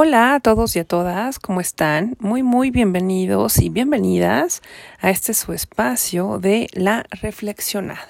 Hola 0.00 0.34
a 0.34 0.38
todos 0.38 0.76
y 0.76 0.78
a 0.78 0.84
todas, 0.84 1.40
¿cómo 1.40 1.60
están? 1.60 2.16
Muy, 2.20 2.44
muy 2.44 2.70
bienvenidos 2.70 3.58
y 3.58 3.68
bienvenidas 3.68 4.62
a 5.00 5.10
este 5.10 5.34
su 5.34 5.52
espacio 5.52 6.38
de 6.38 6.68
la 6.72 7.04
reflexionada. 7.20 8.06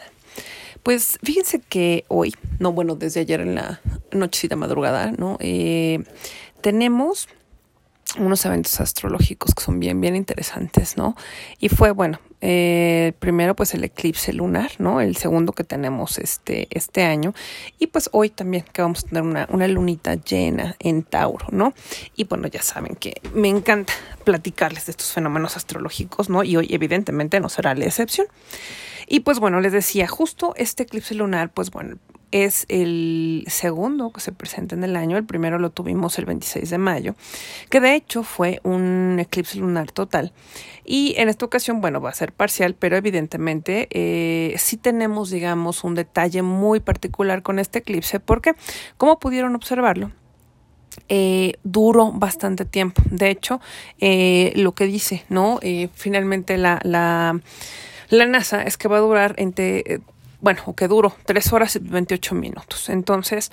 Pues 0.82 1.18
fíjense 1.22 1.60
que 1.60 2.04
hoy, 2.08 2.34
no 2.58 2.72
bueno, 2.72 2.94
desde 2.94 3.20
ayer 3.20 3.40
en 3.40 3.54
la 3.54 3.80
nochecita 4.12 4.54
madrugada, 4.54 5.12
¿no? 5.12 5.38
Eh, 5.40 6.04
tenemos 6.60 7.26
unos 8.18 8.44
eventos 8.44 8.78
astrológicos 8.82 9.54
que 9.54 9.62
son 9.62 9.80
bien, 9.80 9.98
bien 10.02 10.14
interesantes, 10.14 10.98
¿no? 10.98 11.16
Y 11.58 11.70
fue, 11.70 11.92
bueno, 11.92 12.20
eh, 12.40 13.12
primero 13.18 13.56
pues 13.56 13.74
el 13.74 13.84
eclipse 13.84 14.32
lunar, 14.32 14.72
¿no? 14.78 15.00
El 15.00 15.16
segundo 15.16 15.52
que 15.52 15.64
tenemos 15.64 16.18
este, 16.18 16.68
este 16.70 17.04
año. 17.04 17.34
Y 17.78 17.88
pues 17.88 18.08
hoy 18.12 18.30
también 18.30 18.64
que 18.72 18.82
vamos 18.82 19.04
a 19.04 19.08
tener 19.08 19.22
una, 19.22 19.48
una 19.50 19.68
lunita 19.68 20.14
llena 20.14 20.76
en 20.78 21.02
Tauro, 21.02 21.46
¿no? 21.50 21.74
Y 22.14 22.24
bueno, 22.24 22.48
ya 22.48 22.62
saben 22.62 22.94
que 22.96 23.20
me 23.34 23.48
encanta 23.48 23.92
platicarles 24.24 24.86
de 24.86 24.92
estos 24.92 25.12
fenómenos 25.12 25.56
astrológicos, 25.56 26.28
¿no? 26.28 26.44
Y 26.44 26.56
hoy 26.56 26.68
evidentemente 26.70 27.40
no 27.40 27.48
será 27.48 27.74
la 27.74 27.86
excepción. 27.86 28.28
Y 29.06 29.20
pues 29.20 29.38
bueno, 29.38 29.60
les 29.60 29.72
decía, 29.72 30.06
justo 30.06 30.54
este 30.56 30.82
eclipse 30.82 31.14
lunar, 31.14 31.50
pues 31.50 31.70
bueno, 31.70 31.96
es 32.30 32.66
el 32.68 33.44
segundo 33.46 34.10
que 34.12 34.20
se 34.20 34.32
presenta 34.32 34.74
en 34.74 34.84
el 34.84 34.96
año. 34.96 35.16
El 35.16 35.24
primero 35.24 35.58
lo 35.58 35.70
tuvimos 35.70 36.18
el 36.18 36.26
26 36.26 36.68
de 36.70 36.78
mayo, 36.78 37.14
que 37.70 37.80
de 37.80 37.94
hecho 37.94 38.22
fue 38.22 38.60
un 38.64 39.18
eclipse 39.18 39.58
lunar 39.58 39.90
total. 39.92 40.32
Y 40.84 41.14
en 41.18 41.28
esta 41.28 41.44
ocasión, 41.44 41.80
bueno, 41.80 42.00
va 42.00 42.10
a 42.10 42.14
ser 42.14 42.32
parcial, 42.32 42.74
pero 42.74 42.96
evidentemente 42.96 43.88
eh, 43.90 44.54
sí 44.58 44.76
tenemos, 44.76 45.30
digamos, 45.30 45.84
un 45.84 45.94
detalle 45.94 46.42
muy 46.42 46.80
particular 46.80 47.42
con 47.42 47.58
este 47.58 47.80
eclipse, 47.80 48.20
porque, 48.20 48.54
como 48.96 49.18
pudieron 49.18 49.54
observarlo, 49.54 50.12
eh, 51.08 51.54
duró 51.62 52.12
bastante 52.12 52.64
tiempo. 52.64 53.02
De 53.10 53.30
hecho, 53.30 53.60
eh, 54.00 54.52
lo 54.56 54.72
que 54.72 54.86
dice, 54.86 55.24
¿no? 55.28 55.60
Finalmente 55.94 56.56
la, 56.56 56.80
la, 56.82 57.38
la 58.08 58.26
NASA 58.26 58.62
es 58.62 58.76
que 58.76 58.88
va 58.88 58.96
a 58.96 59.00
durar 59.00 59.34
entre 59.36 60.00
bueno, 60.40 60.62
o 60.66 60.74
que 60.74 60.86
duró 60.86 61.12
tres 61.24 61.52
horas 61.52 61.74
y 61.76 61.80
28 61.80 62.34
minutos. 62.34 62.88
Entonces, 62.88 63.50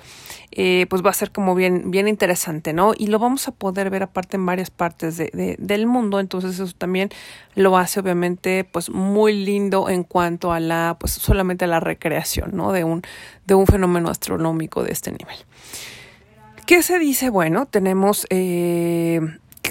eh, 0.52 0.86
pues 0.88 1.04
va 1.04 1.10
a 1.10 1.14
ser 1.14 1.32
como 1.32 1.54
bien, 1.54 1.90
bien 1.90 2.06
interesante, 2.06 2.72
¿no? 2.72 2.92
Y 2.96 3.08
lo 3.08 3.18
vamos 3.18 3.48
a 3.48 3.52
poder 3.52 3.90
ver 3.90 4.04
aparte 4.04 4.36
en 4.36 4.46
varias 4.46 4.70
partes 4.70 5.16
de, 5.16 5.56
del 5.58 5.86
mundo. 5.86 6.20
Entonces, 6.20 6.60
eso 6.60 6.72
también 6.76 7.10
lo 7.54 7.76
hace 7.76 7.98
obviamente, 7.98 8.64
pues 8.64 8.90
muy 8.90 9.32
lindo 9.44 9.88
en 9.88 10.04
cuanto 10.04 10.52
a 10.52 10.60
la, 10.60 10.96
pues 11.00 11.12
solamente 11.12 11.64
a 11.64 11.68
la 11.68 11.80
recreación, 11.80 12.50
¿no? 12.54 12.72
De 12.72 12.84
un, 12.84 13.02
de 13.46 13.54
un 13.54 13.66
fenómeno 13.66 14.08
astronómico 14.08 14.84
de 14.84 14.92
este 14.92 15.10
nivel. 15.10 15.36
¿Qué 16.66 16.82
se 16.82 16.98
dice? 16.98 17.30
Bueno, 17.30 17.66
tenemos 17.66 18.26
eh, 18.30 19.20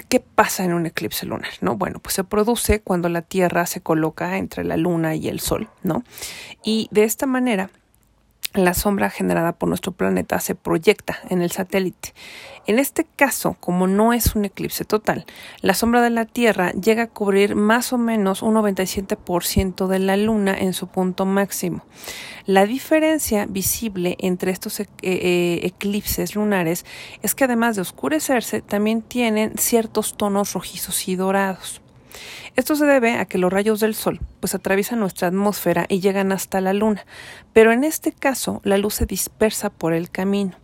¿Qué 0.04 0.20
pasa 0.20 0.64
en 0.64 0.74
un 0.74 0.86
eclipse 0.86 1.26
lunar? 1.26 1.52
¿no? 1.60 1.76
Bueno, 1.76 1.98
pues 2.00 2.14
se 2.14 2.24
produce 2.24 2.80
cuando 2.80 3.08
la 3.08 3.22
Tierra 3.22 3.66
se 3.66 3.80
coloca 3.80 4.36
entre 4.38 4.64
la 4.64 4.76
Luna 4.76 5.14
y 5.14 5.28
el 5.28 5.40
Sol, 5.40 5.68
¿no? 5.82 6.04
Y 6.64 6.88
de 6.90 7.04
esta 7.04 7.26
manera 7.26 7.70
la 8.64 8.74
sombra 8.74 9.10
generada 9.10 9.52
por 9.52 9.68
nuestro 9.68 9.92
planeta 9.92 10.40
se 10.40 10.54
proyecta 10.54 11.18
en 11.28 11.42
el 11.42 11.50
satélite. 11.50 12.14
En 12.66 12.80
este 12.80 13.04
caso, 13.04 13.56
como 13.60 13.86
no 13.86 14.12
es 14.12 14.34
un 14.34 14.44
eclipse 14.44 14.84
total, 14.84 15.24
la 15.60 15.74
sombra 15.74 16.02
de 16.02 16.10
la 16.10 16.24
Tierra 16.24 16.72
llega 16.72 17.04
a 17.04 17.08
cubrir 17.08 17.54
más 17.54 17.92
o 17.92 17.98
menos 17.98 18.42
un 18.42 18.54
97% 18.54 19.86
de 19.86 19.98
la 20.00 20.16
Luna 20.16 20.56
en 20.58 20.72
su 20.72 20.88
punto 20.88 21.26
máximo. 21.26 21.84
La 22.44 22.66
diferencia 22.66 23.46
visible 23.46 24.16
entre 24.18 24.50
estos 24.50 24.80
e-, 24.80 24.88
eh, 25.02 25.60
eclipses 25.62 26.34
lunares 26.34 26.84
es 27.22 27.34
que 27.34 27.44
además 27.44 27.76
de 27.76 27.82
oscurecerse, 27.82 28.62
también 28.62 29.02
tienen 29.02 29.56
ciertos 29.58 30.16
tonos 30.16 30.52
rojizos 30.52 31.08
y 31.08 31.16
dorados. 31.16 31.80
Esto 32.56 32.74
se 32.74 32.86
debe 32.86 33.18
a 33.18 33.26
que 33.26 33.36
los 33.36 33.52
rayos 33.52 33.80
del 33.80 33.94
Sol 33.94 34.18
pues 34.40 34.54
atraviesan 34.54 34.98
nuestra 34.98 35.28
atmósfera 35.28 35.84
y 35.90 36.00
llegan 36.00 36.32
hasta 36.32 36.62
la 36.62 36.72
Luna, 36.72 37.04
pero 37.52 37.70
en 37.70 37.84
este 37.84 38.12
caso 38.12 38.62
la 38.64 38.78
luz 38.78 38.94
se 38.94 39.06
dispersa 39.06 39.68
por 39.68 39.92
el 39.92 40.10
camino. 40.10 40.56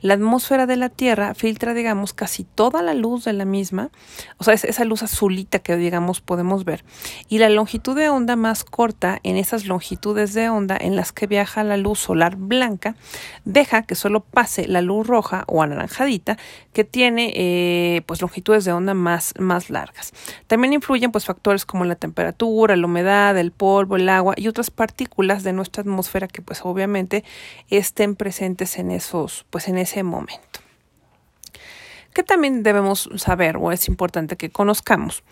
La 0.00 0.14
atmósfera 0.14 0.66
de 0.66 0.76
la 0.76 0.88
Tierra 0.88 1.32
filtra, 1.34 1.74
digamos, 1.74 2.12
casi 2.12 2.42
toda 2.42 2.82
la 2.82 2.92
luz 2.92 3.24
de 3.24 3.32
la 3.32 3.44
misma, 3.44 3.90
o 4.36 4.42
sea, 4.42 4.52
es 4.52 4.64
esa 4.64 4.84
luz 4.84 5.04
azulita 5.04 5.60
que, 5.60 5.76
digamos, 5.76 6.20
podemos 6.20 6.64
ver. 6.64 6.84
Y 7.28 7.38
la 7.38 7.48
longitud 7.48 7.96
de 7.96 8.08
onda 8.08 8.34
más 8.34 8.64
corta 8.64 9.20
en 9.22 9.36
esas 9.36 9.66
longitudes 9.66 10.34
de 10.34 10.48
onda 10.48 10.76
en 10.76 10.96
las 10.96 11.12
que 11.12 11.28
viaja 11.28 11.62
la 11.62 11.76
luz 11.76 12.00
solar 12.00 12.34
blanca, 12.34 12.96
deja 13.44 13.82
que 13.82 13.94
solo 13.94 14.20
pase 14.20 14.66
la 14.66 14.80
luz 14.80 15.06
roja 15.06 15.44
o 15.46 15.62
anaranjadita, 15.62 16.36
que 16.72 16.82
tiene, 16.82 17.32
eh, 17.36 18.02
pues, 18.06 18.20
longitudes 18.20 18.64
de 18.64 18.72
onda 18.72 18.94
más, 18.94 19.34
más 19.38 19.70
largas. 19.70 20.12
También 20.48 20.72
influyen, 20.72 21.12
pues, 21.12 21.26
factores 21.26 21.39
como 21.66 21.84
la 21.84 21.96
temperatura, 21.96 22.76
la 22.76 22.86
humedad, 22.86 23.36
el 23.38 23.50
polvo, 23.50 23.96
el 23.96 24.08
agua 24.08 24.34
y 24.36 24.48
otras 24.48 24.70
partículas 24.70 25.42
de 25.42 25.52
nuestra 25.52 25.82
atmósfera 25.82 26.28
que, 26.28 26.42
pues, 26.42 26.60
obviamente 26.64 27.24
estén 27.68 28.16
presentes 28.16 28.78
en 28.78 28.90
esos, 28.90 29.46
pues, 29.50 29.68
en 29.68 29.78
ese 29.78 30.02
momento. 30.02 30.60
Que 32.12 32.22
también 32.22 32.62
debemos 32.62 33.08
saber 33.16 33.56
o 33.56 33.72
es 33.72 33.88
importante 33.88 34.36
que 34.36 34.50
conozcamos 34.50 35.22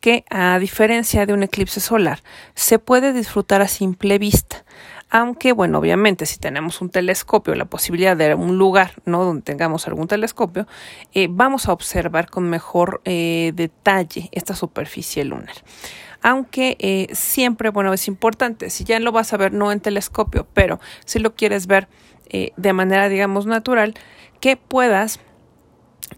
que 0.00 0.24
a 0.30 0.58
diferencia 0.58 1.26
de 1.26 1.32
un 1.32 1.42
eclipse 1.42 1.80
solar 1.80 2.22
se 2.54 2.78
puede 2.78 3.12
disfrutar 3.12 3.62
a 3.62 3.68
simple 3.68 4.18
vista. 4.18 4.64
Aunque, 5.08 5.52
bueno, 5.52 5.78
obviamente, 5.78 6.26
si 6.26 6.38
tenemos 6.38 6.80
un 6.80 6.90
telescopio, 6.90 7.54
la 7.54 7.64
posibilidad 7.64 8.16
de 8.16 8.34
un 8.34 8.58
lugar, 8.58 8.92
¿no? 9.04 9.24
Donde 9.24 9.42
tengamos 9.42 9.86
algún 9.86 10.08
telescopio, 10.08 10.66
eh, 11.14 11.28
vamos 11.30 11.68
a 11.68 11.72
observar 11.72 12.28
con 12.28 12.50
mejor 12.50 13.00
eh, 13.04 13.52
detalle 13.54 14.28
esta 14.32 14.54
superficie 14.54 15.24
lunar 15.24 15.54
aunque 16.22 16.76
eh, 16.80 17.06
siempre, 17.12 17.70
bueno, 17.70 17.92
es 17.92 18.08
importante, 18.08 18.70
si 18.70 18.82
ya 18.82 18.98
lo 18.98 19.12
vas 19.12 19.32
a 19.32 19.36
ver 19.36 19.52
no 19.52 19.70
en 19.70 19.78
telescopio, 19.78 20.44
pero 20.54 20.80
si 21.04 21.20
lo 21.20 21.36
quieres 21.36 21.68
ver 21.68 21.88
de 22.28 22.72
manera, 22.72 23.08
digamos, 23.08 23.46
natural, 23.46 23.94
que 24.40 24.56
puedas 24.56 25.20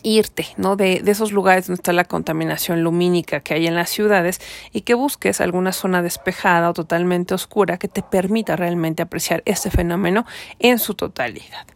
irte, 0.02 0.46
¿no? 0.56 0.76
De, 0.76 1.00
de, 1.02 1.10
esos 1.10 1.32
lugares 1.32 1.66
donde 1.66 1.80
está 1.80 1.92
la 1.92 2.04
contaminación 2.04 2.82
lumínica 2.82 3.40
que 3.40 3.54
hay 3.54 3.66
en 3.66 3.74
las 3.74 3.90
ciudades 3.90 4.40
y 4.72 4.82
que 4.82 4.94
busques 4.94 5.40
alguna 5.40 5.72
zona 5.72 6.02
despejada 6.02 6.70
o 6.70 6.72
totalmente 6.72 7.34
oscura 7.34 7.78
que 7.78 7.88
te 7.88 8.02
permita 8.02 8.56
realmente 8.56 9.02
apreciar 9.02 9.42
este 9.44 9.70
fenómeno 9.70 10.26
en 10.58 10.78
su 10.78 10.94
totalidad. 10.94 11.66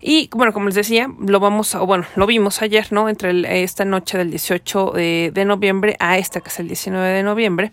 Y 0.00 0.30
bueno, 0.32 0.52
como 0.52 0.66
les 0.66 0.76
decía, 0.76 1.08
lo 1.18 1.40
vamos 1.40 1.74
a, 1.74 1.80
bueno, 1.80 2.04
lo 2.14 2.26
vimos 2.26 2.62
ayer, 2.62 2.86
¿no? 2.92 3.08
Entre 3.08 3.62
esta 3.64 3.84
noche 3.84 4.16
del 4.16 4.30
18 4.30 4.92
de, 4.92 5.32
de, 5.34 5.44
noviembre 5.44 5.96
a 5.98 6.18
esta 6.18 6.40
que 6.40 6.50
es 6.50 6.60
el 6.60 6.68
19 6.68 7.08
de 7.08 7.22
noviembre. 7.24 7.72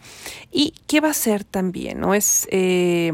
¿Y 0.52 0.74
qué 0.88 1.02
va 1.02 1.10
a 1.10 1.14
ser 1.14 1.44
también, 1.44 2.00
no? 2.00 2.16
Es 2.16 2.48
eh, 2.50 3.14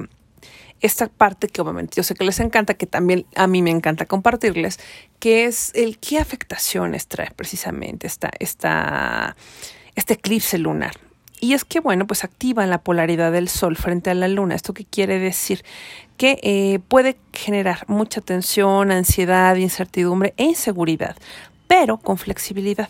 esta 0.81 1.08
parte 1.08 1.47
que 1.47 1.62
obviamente 1.62 1.96
yo 1.96 2.03
sé 2.03 2.16
que 2.16 2.25
les 2.25 2.40
encanta, 2.40 2.74
que 2.74 2.88
también 2.88 3.25
a 3.36 3.47
mí 3.47 3.62
me 3.62 3.69
encanta 3.69 4.06
compartirles, 4.06 4.80
que 5.19 5.46
es 5.46 5.72
el 5.75 6.00
qué 6.00 6.18
afectaciones 6.18 7.08
trae 7.08 7.31
precisamente 7.36 8.08
esta, 8.08 8.31
esta, 8.40 9.36
este 9.96 10.14
eclipse 10.14 10.58
lunar. 10.58 10.94
Y 11.40 11.53
es 11.53 11.66
que, 11.66 11.80
bueno, 11.80 12.06
pues 12.06 12.24
activa 12.24 12.68
la 12.68 12.84
polaridad 12.84 13.31
del 13.31 13.50
Sol 13.50 13.75
frente 13.75 14.12
a 14.12 14.14
la 14.14 14.28
Luna. 14.28 14.53
¿Esto 14.53 14.75
qué 14.75 14.86
quiere 14.86 15.18
decir? 15.18 15.64
Que 16.16 16.40
eh, 16.44 16.80
puede 16.88 17.18
generar 17.34 17.84
mucha 17.88 18.22
tensión, 18.22 18.92
ansiedad, 18.92 19.56
incertidumbre 19.56 20.36
e 20.38 20.44
inseguridad, 20.44 21.16
pero 21.68 21.98
con 21.98 22.18
flexibilidad 22.18 22.90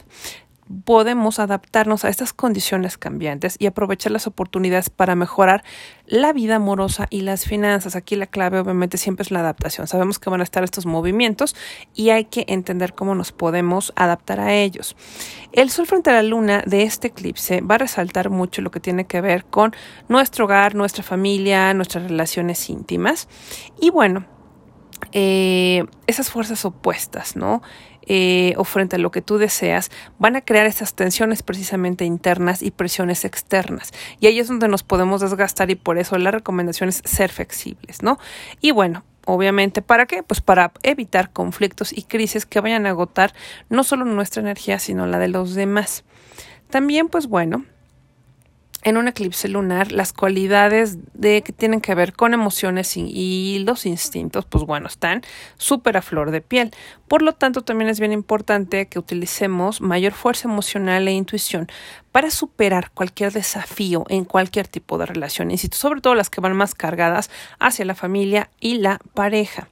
podemos 0.85 1.39
adaptarnos 1.39 2.05
a 2.05 2.09
estas 2.09 2.33
condiciones 2.33 2.97
cambiantes 2.97 3.55
y 3.59 3.65
aprovechar 3.65 4.11
las 4.11 4.27
oportunidades 4.27 4.89
para 4.89 5.15
mejorar 5.15 5.63
la 6.05 6.33
vida 6.33 6.55
amorosa 6.55 7.07
y 7.09 7.21
las 7.21 7.45
finanzas. 7.45 7.95
Aquí 7.95 8.15
la 8.15 8.27
clave 8.27 8.59
obviamente 8.59 8.97
siempre 8.97 9.23
es 9.23 9.31
la 9.31 9.39
adaptación. 9.39 9.87
Sabemos 9.87 10.19
que 10.19 10.29
van 10.29 10.41
a 10.41 10.43
estar 10.43 10.63
estos 10.63 10.85
movimientos 10.85 11.55
y 11.93 12.09
hay 12.09 12.25
que 12.25 12.45
entender 12.47 12.93
cómo 12.93 13.15
nos 13.15 13.31
podemos 13.31 13.93
adaptar 13.95 14.39
a 14.39 14.53
ellos. 14.53 14.95
El 15.51 15.69
sol 15.69 15.87
frente 15.87 16.09
a 16.09 16.13
la 16.13 16.23
luna 16.23 16.63
de 16.65 16.83
este 16.83 17.07
eclipse 17.07 17.61
va 17.61 17.75
a 17.75 17.79
resaltar 17.79 18.29
mucho 18.29 18.61
lo 18.61 18.71
que 18.71 18.79
tiene 18.79 19.05
que 19.05 19.21
ver 19.21 19.45
con 19.45 19.73
nuestro 20.07 20.45
hogar, 20.45 20.75
nuestra 20.75 21.03
familia, 21.03 21.73
nuestras 21.73 22.03
relaciones 22.05 22.69
íntimas. 22.69 23.27
Y 23.79 23.89
bueno, 23.89 24.25
eh, 25.11 25.85
esas 26.07 26.29
fuerzas 26.29 26.63
opuestas, 26.65 27.35
¿no? 27.35 27.61
Eh, 28.07 28.55
o 28.57 28.63
frente 28.63 28.95
a 28.95 28.99
lo 28.99 29.11
que 29.11 29.21
tú 29.21 29.37
deseas, 29.37 29.91
van 30.17 30.35
a 30.35 30.41
crear 30.41 30.65
esas 30.65 30.95
tensiones 30.95 31.43
precisamente 31.43 32.03
internas 32.03 32.63
y 32.63 32.71
presiones 32.71 33.25
externas. 33.25 33.91
Y 34.19 34.25
ahí 34.25 34.39
es 34.39 34.47
donde 34.47 34.67
nos 34.67 34.81
podemos 34.81 35.21
desgastar 35.21 35.69
y 35.69 35.75
por 35.75 35.99
eso 35.99 36.17
la 36.17 36.31
recomendación 36.31 36.89
es 36.89 37.03
ser 37.05 37.31
flexibles, 37.31 38.01
¿no? 38.01 38.17
Y 38.59 38.71
bueno, 38.71 39.03
obviamente, 39.25 39.81
¿para 39.81 40.05
qué? 40.07 40.23
Pues 40.23 40.41
para 40.41 40.71
evitar 40.83 41.31
conflictos 41.31 41.95
y 41.95 42.03
crisis 42.03 42.45
que 42.45 42.59
vayan 42.59 42.85
a 42.85 42.89
agotar 42.89 43.33
no 43.69 43.83
solo 43.83 44.05
nuestra 44.05 44.41
energía, 44.41 44.79
sino 44.79 45.05
la 45.05 45.19
de 45.19 45.27
los 45.27 45.53
demás. 45.53 46.03
También, 46.69 47.07
pues 47.07 47.27
bueno, 47.27 47.65
en 48.83 48.97
un 48.97 49.07
eclipse 49.07 49.47
lunar 49.47 49.91
las 49.91 50.13
cualidades 50.13 50.97
de 51.13 51.41
que 51.43 51.53
tienen 51.53 51.81
que 51.81 51.95
ver 51.95 52.13
con 52.13 52.33
emociones 52.33 52.97
y, 52.97 53.63
los 53.65 53.85
instintos, 53.85 54.45
pues 54.45 54.63
bueno, 54.63 54.87
están 54.87 55.21
súper 55.57 55.97
a 55.97 56.01
flor 56.01 56.31
de 56.31 56.41
piel. 56.41 56.71
Por 57.07 57.21
lo 57.21 57.33
tanto, 57.33 57.61
también 57.63 57.89
es 57.89 57.99
bien 57.99 58.11
importante 58.11 58.87
que 58.87 58.99
utilicemos 58.99 59.81
mayor 59.81 60.13
fuerza 60.13 60.47
emocional 60.47 61.07
e 61.07 61.11
intuición 61.11 61.67
para 62.11 62.31
superar 62.31 62.91
cualquier 62.91 63.31
desafío 63.31 64.05
en 64.09 64.25
cualquier 64.25 64.67
tipo 64.67 64.97
de 64.97 65.05
relación, 65.05 65.51
insisto, 65.51 65.77
sobre 65.77 66.01
todo 66.01 66.15
las 66.15 66.29
que 66.29 66.41
van 66.41 66.55
más 66.55 66.75
cargadas 66.75 67.29
hacia 67.59 67.85
la 67.85 67.95
familia 67.95 68.49
y 68.59 68.79
la 68.79 68.99
pareja. 69.13 69.67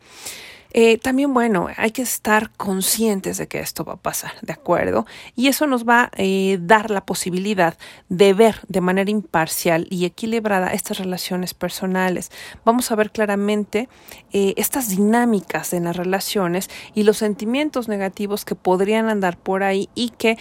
Eh, 0.71 0.97
también, 0.97 1.33
bueno, 1.33 1.67
hay 1.77 1.91
que 1.91 2.03
estar 2.03 2.51
conscientes 2.51 3.37
de 3.37 3.47
que 3.47 3.59
esto 3.59 3.83
va 3.83 3.93
a 3.93 3.97
pasar, 3.97 4.33
¿de 4.41 4.53
acuerdo? 4.53 5.05
Y 5.35 5.47
eso 5.47 5.65
nos 5.65 5.87
va 5.87 6.03
a 6.03 6.11
eh, 6.17 6.59
dar 6.61 6.91
la 6.91 7.05
posibilidad 7.05 7.77
de 8.09 8.33
ver 8.33 8.57
de 8.67 8.81
manera 8.81 9.09
imparcial 9.09 9.87
y 9.89 10.05
equilibrada 10.05 10.73
estas 10.73 10.99
relaciones 10.99 11.53
personales. 11.53 12.31
Vamos 12.65 12.91
a 12.91 12.95
ver 12.95 13.11
claramente 13.11 13.89
eh, 14.31 14.53
estas 14.57 14.89
dinámicas 14.89 15.73
en 15.73 15.85
las 15.85 15.95
relaciones 15.95 16.69
y 16.93 17.03
los 17.03 17.17
sentimientos 17.17 17.87
negativos 17.87 18.45
que 18.45 18.55
podrían 18.55 19.09
andar 19.09 19.37
por 19.37 19.63
ahí 19.63 19.89
y 19.95 20.09
que 20.11 20.37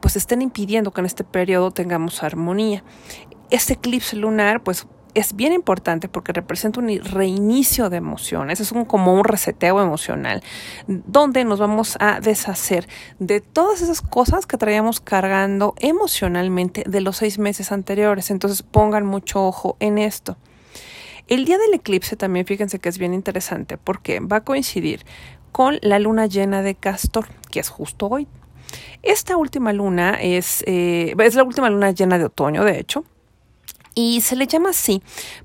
pues 0.00 0.16
estén 0.16 0.42
impidiendo 0.42 0.90
que 0.90 1.00
en 1.00 1.06
este 1.06 1.24
periodo 1.24 1.70
tengamos 1.70 2.22
armonía. 2.22 2.84
Este 3.50 3.74
eclipse 3.74 4.16
lunar, 4.16 4.62
pues 4.62 4.86
es 5.14 5.34
bien 5.34 5.52
importante 5.52 6.08
porque 6.08 6.32
representa 6.32 6.80
un 6.80 6.88
reinicio 7.04 7.90
de 7.90 7.96
emociones, 7.96 8.60
es 8.60 8.72
un, 8.72 8.84
como 8.84 9.14
un 9.14 9.24
reseteo 9.24 9.80
emocional, 9.80 10.42
donde 10.86 11.44
nos 11.44 11.58
vamos 11.58 11.96
a 12.00 12.20
deshacer 12.20 12.88
de 13.18 13.40
todas 13.40 13.82
esas 13.82 14.02
cosas 14.02 14.46
que 14.46 14.56
traíamos 14.56 15.00
cargando 15.00 15.74
emocionalmente 15.78 16.84
de 16.86 17.00
los 17.00 17.16
seis 17.16 17.38
meses 17.38 17.72
anteriores. 17.72 18.30
Entonces 18.30 18.62
pongan 18.62 19.06
mucho 19.06 19.44
ojo 19.44 19.76
en 19.80 19.98
esto. 19.98 20.36
El 21.26 21.44
día 21.44 21.58
del 21.58 21.74
eclipse 21.74 22.16
también 22.16 22.46
fíjense 22.46 22.80
que 22.80 22.88
es 22.88 22.98
bien 22.98 23.14
interesante 23.14 23.78
porque 23.78 24.20
va 24.20 24.38
a 24.38 24.44
coincidir 24.44 25.04
con 25.52 25.78
la 25.82 25.98
luna 25.98 26.26
llena 26.26 26.62
de 26.62 26.74
Castor, 26.74 27.28
que 27.50 27.60
es 27.60 27.68
justo 27.68 28.08
hoy. 28.08 28.26
Esta 29.02 29.36
última 29.36 29.72
luna 29.72 30.18
es, 30.20 30.62
eh, 30.66 31.14
es 31.18 31.34
la 31.34 31.44
última 31.44 31.70
luna 31.70 31.90
llena 31.92 32.18
de 32.18 32.24
otoño, 32.24 32.64
de 32.64 32.78
hecho, 32.78 33.04
y 34.00 34.20
se 34.22 34.34
le 34.34 34.46
llama 34.46 34.70
así 34.70 35.02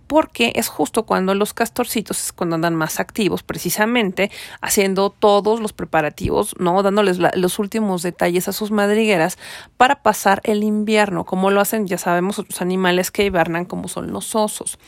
porque 0.07 0.54
es 0.56 0.68
justo 0.68 1.04
cuando 1.04 1.36
los 1.36 1.54
castorcitos 1.54 2.24
es 2.24 2.31
cuando 2.31 2.56
andan 2.56 2.75
más 2.75 3.00
activos, 3.00 3.44
precisamente 3.44 4.31
haciendo 4.62 5.10
todos 5.10 5.60
los 5.60 5.74
preparativos, 5.74 6.56
¿no? 6.60 6.81
Dándoles 6.81 7.19
los 7.36 7.60
últimos 7.60 8.02
detalles 8.02 8.48
a 8.48 8.54
sus 8.54 8.72
madrigueras 8.72 9.38
para 9.78 10.02
pasar 10.02 10.42
el 10.44 10.63
invierno, 10.63 11.25
como 11.25 11.52
lo 11.52 11.60
hacen, 11.60 11.88
ya 11.88 11.98
sabemos, 11.98 12.40
otros 12.40 12.62
animales 12.62 13.12
que 13.12 13.25
hibernan, 13.25 13.66
como 13.66 13.88
son 13.88 14.12
los 14.12 14.36
osos. 14.36 14.80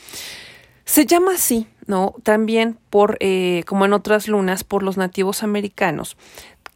Se 0.84 1.04
llama 1.04 1.32
así, 1.34 1.66
¿no? 1.86 2.14
También 2.22 2.78
por, 2.88 3.18
eh, 3.20 3.62
como 3.66 3.84
en 3.84 3.92
otras 3.92 4.28
lunas, 4.28 4.64
por 4.64 4.82
los 4.82 4.96
nativos 4.96 5.42
americanos, 5.42 6.16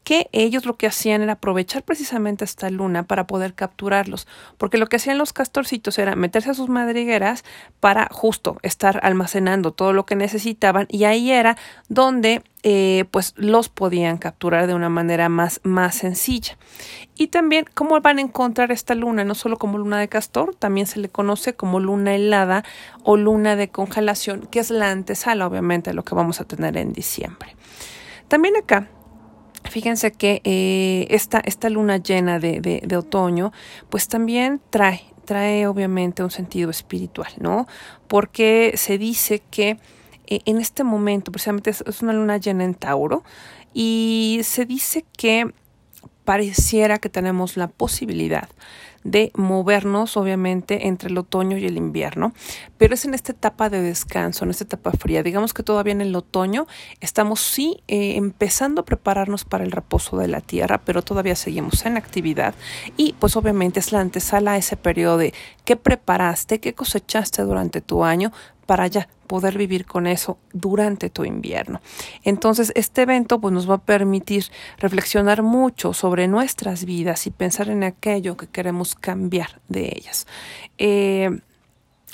que 0.05 0.29
ellos 0.33 0.67
lo 0.67 0.77
que 0.77 0.87
hacían 0.87 1.23
era 1.23 1.35
aprovechar 1.35 1.83
precisamente 1.83 2.45
esta 2.45 2.71
luna 2.71 3.05
para 3.05 3.27
poder 3.27 3.55
capturarlos, 3.55 4.27
porque 4.59 4.79
lo 4.79 4.87
que 4.87 4.97
hacían 4.97 5.19
los 5.19 5.33
castorcitos 5.33 5.99
era 5.99 6.17
meterse 6.17 6.51
a 6.51 6.55
sus 6.55 6.69
madrigueras 6.69 7.45
para 7.81 8.09
justo 8.11 8.59
estar 8.63 9.01
almacenando 9.03 9.73
todo 9.73 9.93
lo 9.93 10.07
que 10.07 10.17
necesitaban 10.17 10.87
y 10.91 11.05
ahí 11.05 11.31
era 11.31 11.57
donde 11.89 12.43
eh, 12.65 13.07
pues 13.11 13.35
los 13.37 13.69
podían 13.69 14.19
capturar 14.19 14.69
de 14.69 14.75
una 14.75 14.89
manera 14.89 15.29
más, 15.29 15.61
más 15.65 15.97
sencilla. 15.97 16.57
Y 17.17 17.29
también, 17.29 17.67
¿cómo 17.75 18.01
van 18.01 18.19
a 18.19 18.23
encontrar 18.23 18.71
esta 18.71 18.95
luna? 18.95 19.25
No 19.25 19.35
solo 19.35 19.59
como 19.59 19.79
luna 19.79 19.99
de 19.99 20.09
castor, 20.09 20.55
también 20.55 20.87
se 20.87 21.01
le 21.01 21.09
conoce 21.09 21.55
como 21.55 21.81
luna 21.81 22.15
helada 22.15 22.65
o 23.03 23.17
luna 23.17 23.57
de 23.57 23.69
congelación, 23.69 24.47
que 24.47 24.61
es 24.61 24.71
la 24.71 24.93
antesala, 24.93 25.47
obviamente, 25.47 25.91
de 25.91 25.95
lo 25.95 26.05
que 26.05 26.15
vamos 26.15 26.41
a 26.41 26.45
tener 26.45 26.77
en 26.77 26.93
diciembre. 26.93 27.57
También 28.29 28.57
acá 28.57 28.89
Fíjense 29.65 30.13
que 30.13 30.41
eh, 30.45 31.07
esta, 31.11 31.41
esta, 31.41 31.71
luna 31.71 31.97
llena 31.97 32.39
de, 32.39 32.61
de, 32.61 32.97
otoño, 32.97 33.53
pues 33.89 34.09
también 34.09 34.61
trae, 34.71 35.03
trae 35.25 35.67
obviamente 35.67 36.23
un 36.23 36.31
sentido 36.31 36.71
espiritual, 36.71 37.33
¿no? 37.39 37.67
Porque 38.09 38.73
se 38.77 38.99
dice 38.99 39.43
que 39.51 39.79
eh, 40.27 40.41
en 40.45 40.59
este 40.59 40.85
momento, 40.85 41.33
precisamente 41.33 41.71
es 41.71 42.03
una 42.03 42.13
luna 42.13 42.37
llena 42.37 42.65
en 42.65 42.75
Tauro, 42.75 43.23
y 43.75 44.41
se 44.45 44.67
dice 44.67 45.05
que 45.17 45.53
pareciera 46.25 46.99
que 46.99 47.09
tenemos 47.09 47.57
la 47.57 47.69
posibilidad 47.69 48.49
de 49.05 49.33
movernos, 49.35 50.17
obviamente, 50.17 50.87
entre 50.87 51.09
el 51.09 51.19
otoño 51.19 51.57
y 51.57 51.67
el 51.67 51.77
invierno, 51.77 52.33
pero 52.79 52.95
es 52.95 53.05
en 53.05 53.15
esta 53.15 53.33
etapa 53.33 53.69
de 53.69 53.81
descanso, 53.83 54.45
en 54.45 54.51
esta 54.51 54.65
etapa 54.65 54.93
fría. 54.93 55.23
Digamos 55.23 55.55
que 55.55 55.63
todavía 55.63 55.93
en 55.93 56.01
el 56.01 56.15
otoño 56.15 56.67
estamos 57.01 57.41
sí 57.41 57.83
eh, 57.89 58.17
empezando 58.17 58.83
a 58.83 58.85
prepararnos 58.85 59.45
para 59.45 59.65
el 59.65 59.73
reposo 59.73 60.17
de 60.17 60.29
la 60.29 60.41
tierra, 60.41 60.83
pero 60.85 61.03
todavía 61.03 61.37
seguimos 61.37 61.85
en 61.87 61.97
actividad 61.97 62.55
y 62.97 63.15
pues 63.19 63.37
obviamente 63.37 63.81
es 63.81 63.93
la 63.93 64.01
antesala 64.01 64.53
a 64.53 64.57
ese 64.57 64.77
periodo 64.77 65.19
de 65.19 65.35
qué 65.65 65.77
preparaste, 65.77 66.61
qué 66.61 66.75
cosechaste 66.75 67.43
durante 67.43 67.81
tu 67.81 68.05
año 68.05 68.33
para 68.73 68.87
ya 68.87 69.07
poder 69.27 69.59
vivir 69.59 69.85
con 69.85 70.07
eso 70.07 70.39
durante 70.55 71.11
tu 71.11 71.27
invierno. 71.27 71.83
Entonces, 72.25 72.73
este 72.75 73.03
evento 73.03 73.39
pues, 73.39 73.53
nos 73.53 73.69
va 73.69 73.75
a 73.75 73.85
permitir 73.85 74.47
reflexionar 74.79 75.43
mucho 75.43 75.93
sobre 75.93 76.27
nuestras 76.27 76.87
vidas 76.87 77.27
y 77.27 77.31
pensar 77.33 77.69
en 77.69 77.85
aquello 77.85 78.39
que 78.39 78.47
queremos 78.47 78.95
cambiar 78.95 79.61
de 79.69 79.93
ellas. 79.95 80.27
Eh, 80.79 81.29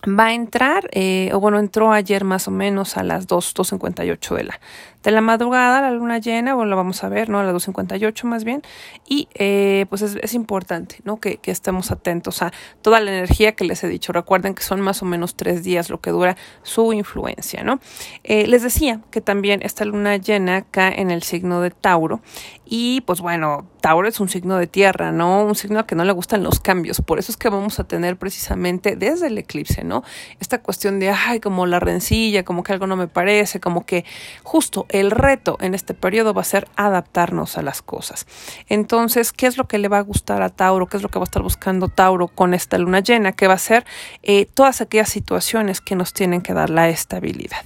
va 0.08 0.26
a 0.26 0.34
entrar, 0.34 0.88
eh, 0.90 1.31
o 1.32 1.38
bueno, 1.38 1.60
entró 1.60 1.93
ayer 1.93 2.25
más 2.25 2.49
o 2.49 2.50
menos 2.50 2.96
a 2.96 3.05
las 3.05 3.28
2, 3.28 3.55
2.58 3.55 4.34
de 4.34 4.43
la, 4.43 4.60
de 5.08 5.12
la 5.12 5.22
madrugada, 5.22 5.81
la 5.81 5.90
luna 5.90 6.19
llena, 6.19 6.55
bueno, 6.55 6.69
la 6.69 6.76
vamos 6.76 7.02
a 7.02 7.08
ver, 7.08 7.31
¿no? 7.31 7.38
A 7.40 7.43
las 7.43 7.55
2.58 7.55 8.25
más 8.25 8.44
bien, 8.44 8.60
y 9.06 9.26
eh, 9.32 9.87
pues 9.88 10.02
es, 10.02 10.34
importante, 10.34 10.96
¿no? 11.05 11.19
Que, 11.19 11.38
que, 11.38 11.50
estemos 11.50 11.90
atentos 11.90 12.43
a 12.43 12.52
toda 12.82 13.00
la 13.00 13.10
energía 13.10 13.52
que 13.52 13.64
les 13.64 13.82
he 13.82 13.88
dicho. 13.88 14.12
Recuerden 14.12 14.55
que 14.55 14.62
son 14.62 14.82
más 14.82 15.00
o 15.00 15.06
menos 15.06 15.34
tres 15.34 15.64
días 15.64 15.88
lo 15.88 16.02
que 16.02 16.10
dura 16.10 16.37
su 16.62 16.93
influencia, 16.93 17.64
¿no? 17.64 17.81
Eh, 18.22 18.46
les 18.49 18.62
decía 18.62 19.00
que 19.10 19.22
también 19.22 19.62
esta 19.62 19.87
luna 19.87 20.19
llena 20.19 20.66
cae 20.70 21.00
en 21.00 21.10
el 21.10 21.22
signo 21.22 21.62
de 21.62 21.70
Tauro, 21.70 22.20
y 22.66 23.00
pues 23.02 23.22
bueno, 23.22 23.66
Tauro 23.81 24.08
es 24.08 24.20
un 24.20 24.28
signo 24.28 24.58
de 24.58 24.66
tierra, 24.66 25.10
¿no? 25.10 25.43
Un 25.43 25.55
signo 25.55 25.87
que 25.87 25.94
no 25.94 26.05
le 26.05 26.12
gustan 26.12 26.43
los 26.43 26.60
cambios. 26.60 27.00
Por 27.00 27.19
eso 27.19 27.32
es 27.32 27.38
que 27.38 27.49
vamos 27.49 27.81
a 27.81 27.84
tener 27.84 28.19
precisamente 28.19 28.94
desde 28.94 29.28
el 29.28 29.38
eclipse, 29.38 29.84
¿no? 29.84 30.05
Esta 30.38 30.60
cuestión 30.60 31.00
de, 31.00 31.08
ay, 31.08 31.40
como 31.40 31.64
la 31.64 31.81
rencilla, 31.81 32.44
como 32.44 32.62
que 32.62 32.74
algo 32.74 32.86
no 32.86 32.96
me 32.96 33.08
parece, 33.08 33.58
como 33.58 33.86
que 33.86 34.05
justo 34.43 34.84
el 35.00 35.10
reto 35.10 35.56
en 35.60 35.74
este 35.74 35.94
periodo 35.94 36.34
va 36.34 36.43
a 36.43 36.44
ser 36.44 36.69
adaptarnos 36.76 37.58
a 37.58 37.62
las 37.62 37.82
cosas. 37.82 38.26
Entonces, 38.69 39.32
¿qué 39.32 39.46
es 39.46 39.56
lo 39.56 39.67
que 39.69 39.78
le 39.78 39.88
va 39.88 39.98
a 39.98 40.02
gustar 40.02 40.43
a 40.43 40.50
Tauro? 40.50 40.86
¿Qué 40.86 40.96
es 40.96 41.02
lo 41.02 41.08
que 41.08 41.19
va 41.19 41.24
a 41.24 41.31
estar 41.31 41.43
buscando 41.43 41.88
Tauro 41.88 42.28
con 42.28 42.55
esta 42.55 42.78
luna 42.78 43.00
llena? 43.00 43.32
Que 43.32 43.48
va 43.48 43.55
a 43.55 43.58
ser 43.58 43.84
eh, 44.22 44.46
todas 44.46 44.81
aquellas 44.81 45.08
situaciones 45.08 45.81
que 45.81 45.96
nos 45.96 46.12
tienen 46.12 46.40
que 46.40 46.55
dar 46.55 46.70
la 46.70 46.88
estabilidad 46.88 47.62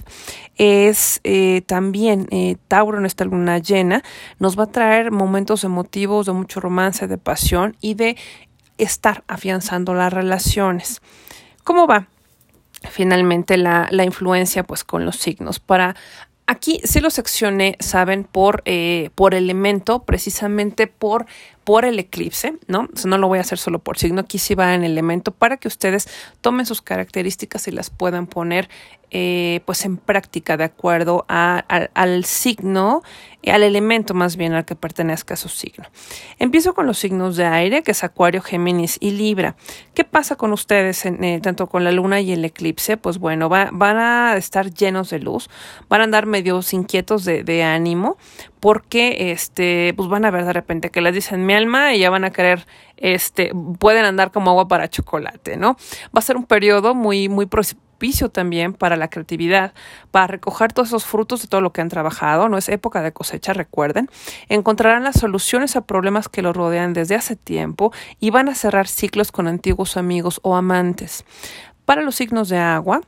es 0.55 1.19
eh, 1.23 1.61
también 1.65 2.27
eh, 2.31 2.57
Tauro 2.67 2.99
en 2.99 3.05
esta 3.05 3.25
luna 3.25 3.57
llena, 3.57 4.03
nos 4.39 4.57
va 4.57 4.65
a 4.65 4.71
traer 4.71 5.11
momentos 5.11 5.63
emotivos 5.63 6.25
de 6.25 6.33
mucho 6.33 6.59
romance, 6.59 7.07
de 7.07 7.17
pasión 7.17 7.75
y 7.81 7.95
de 7.95 8.17
estar 8.77 9.23
afianzando 9.27 9.93
las 9.93 10.13
relaciones. 10.13 11.01
¿Cómo 11.63 11.87
va? 11.87 12.07
Finalmente 12.89 13.57
la, 13.57 13.87
la 13.91 14.03
influencia 14.03 14.63
pues 14.63 14.83
con 14.83 15.05
los 15.05 15.15
signos 15.15 15.59
para 15.59 15.95
Aquí 16.45 16.81
sí 16.83 16.99
lo 16.99 17.09
seccioné, 17.09 17.77
saben, 17.79 18.25
por, 18.25 18.63
eh, 18.65 19.11
por 19.15 19.33
elemento, 19.33 20.03
precisamente 20.03 20.87
por 20.87 21.25
por 21.63 21.85
el 21.85 21.99
eclipse, 21.99 22.57
¿no? 22.67 22.87
No 23.05 23.17
lo 23.17 23.27
voy 23.27 23.37
a 23.37 23.41
hacer 23.41 23.57
solo 23.57 23.79
por 23.79 23.97
signo, 23.97 24.21
aquí 24.21 24.37
sí 24.37 24.55
va 24.55 24.73
en 24.73 24.83
elemento 24.83 25.31
para 25.31 25.57
que 25.57 25.67
ustedes 25.67 26.09
tomen 26.41 26.65
sus 26.65 26.81
características 26.81 27.67
y 27.67 27.71
las 27.71 27.89
puedan 27.89 28.27
poner 28.27 28.69
eh, 29.15 29.61
pues 29.65 29.85
en 29.85 29.97
práctica 29.97 30.57
de 30.57 30.63
acuerdo 30.63 31.23
al 31.27 32.25
signo, 32.25 33.03
al 33.45 33.61
elemento 33.61 34.15
más 34.15 34.37
bien 34.37 34.53
al 34.53 34.65
que 34.65 34.75
pertenezca 34.75 35.35
su 35.35 35.49
signo. 35.49 35.85
Empiezo 36.39 36.73
con 36.73 36.87
los 36.87 36.97
signos 36.97 37.37
de 37.37 37.45
aire, 37.45 37.83
que 37.83 37.91
es 37.91 38.03
Acuario, 38.03 38.41
Géminis 38.41 38.97
y 38.99 39.11
Libra. 39.11 39.55
¿Qué 39.93 40.03
pasa 40.03 40.35
con 40.35 40.51
ustedes 40.51 41.05
eh, 41.05 41.39
tanto 41.43 41.67
con 41.67 41.83
la 41.83 41.91
luna 41.91 42.21
y 42.21 42.31
el 42.31 42.43
eclipse? 42.43 42.97
Pues 42.97 43.19
bueno, 43.19 43.49
van 43.49 43.97
a 43.97 44.35
estar 44.35 44.73
llenos 44.73 45.11
de 45.11 45.19
luz, 45.19 45.47
van 45.89 46.01
a 46.01 46.05
andar 46.05 46.25
medios 46.25 46.73
inquietos 46.73 47.23
de 47.23 47.63
ánimo, 47.63 48.17
porque 48.63 49.33
este, 49.33 49.93
pues 49.97 50.07
van 50.07 50.23
a 50.23 50.31
ver 50.31 50.45
de 50.45 50.53
repente 50.53 50.89
que 50.89 51.01
les 51.01 51.13
dicen 51.13 51.45
mi 51.45 51.53
alma 51.53 51.93
y 51.93 51.99
ya 51.99 52.09
van 52.09 52.23
a 52.23 52.29
querer, 52.29 52.65
este, 52.95 53.51
pueden 53.77 54.05
andar 54.05 54.31
como 54.31 54.51
agua 54.51 54.69
para 54.69 54.87
chocolate, 54.87 55.57
¿no? 55.57 55.75
Va 56.15 56.19
a 56.19 56.21
ser 56.21 56.37
un 56.37 56.45
periodo 56.45 56.95
muy, 56.95 57.27
muy 57.27 57.45
propicio 57.45 58.29
también 58.29 58.71
para 58.71 58.95
la 58.95 59.09
creatividad, 59.09 59.73
para 60.11 60.27
recoger 60.27 60.71
todos 60.71 60.87
esos 60.87 61.03
frutos 61.03 61.41
de 61.41 61.49
todo 61.49 61.59
lo 61.59 61.73
que 61.73 61.81
han 61.81 61.89
trabajado. 61.89 62.47
No 62.47 62.57
es 62.57 62.69
época 62.69 63.01
de 63.01 63.11
cosecha, 63.11 63.51
recuerden. 63.51 64.09
Encontrarán 64.47 65.03
las 65.03 65.19
soluciones 65.19 65.75
a 65.75 65.81
problemas 65.81 66.29
que 66.29 66.41
los 66.41 66.55
rodean 66.55 66.93
desde 66.93 67.15
hace 67.15 67.35
tiempo 67.35 67.91
y 68.21 68.29
van 68.29 68.47
a 68.47 68.55
cerrar 68.55 68.87
ciclos 68.87 69.33
con 69.33 69.49
antiguos 69.49 69.97
amigos 69.97 70.39
o 70.41 70.55
amantes. 70.55 71.25
Para 71.83 72.01
los 72.01 72.15
signos 72.15 72.47
de 72.47 72.59
agua, 72.59 73.01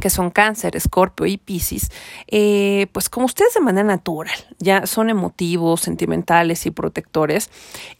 que 0.00 0.10
son 0.10 0.30
cáncer, 0.30 0.76
escorpio 0.76 1.26
y 1.26 1.36
piscis, 1.36 1.90
eh, 2.26 2.86
pues 2.92 3.08
como 3.08 3.26
ustedes 3.26 3.54
de 3.54 3.60
manera 3.60 3.86
natural 3.86 4.34
ya 4.58 4.86
son 4.86 5.10
emotivos, 5.10 5.80
sentimentales 5.80 6.66
y 6.66 6.70
protectores, 6.70 7.50